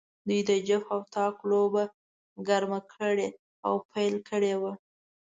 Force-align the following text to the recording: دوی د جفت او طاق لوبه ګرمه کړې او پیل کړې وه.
دوی 0.27 0.41
د 0.49 0.51
جفت 0.67 0.87
او 0.93 0.99
طاق 1.15 1.35
لوبه 1.49 1.83
ګرمه 2.47 2.79
کړې 2.93 3.27
او 3.67 3.73
پیل 3.91 4.15
کړې 4.29 4.53
وه. 4.61 4.73